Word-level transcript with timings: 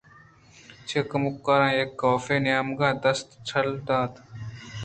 چہ 0.87 0.99
کمکاراں 1.11 1.73
یکے 1.79 1.91
ءَ 1.93 1.97
کاف 1.99 2.25
ءِنیمگءَ 2.33 2.99
دست 3.03 3.27
ٹال 3.47 3.67
دات 3.87 4.13
اَنت 4.13 4.13